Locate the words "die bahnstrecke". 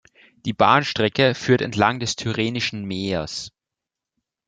0.47-1.35